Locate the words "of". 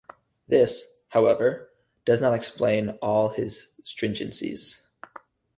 3.29-3.35